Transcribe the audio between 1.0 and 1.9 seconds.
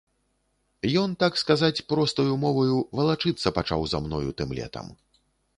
Ён, так сказаць,